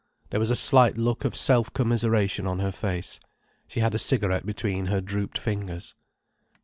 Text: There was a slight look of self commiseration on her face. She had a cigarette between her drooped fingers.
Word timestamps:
There 0.31 0.39
was 0.39 0.49
a 0.49 0.55
slight 0.55 0.97
look 0.97 1.25
of 1.25 1.35
self 1.35 1.71
commiseration 1.73 2.47
on 2.47 2.57
her 2.57 2.71
face. 2.71 3.19
She 3.67 3.81
had 3.81 3.93
a 3.93 3.99
cigarette 3.99 4.47
between 4.47 4.87
her 4.87 4.99
drooped 4.99 5.37
fingers. 5.37 5.93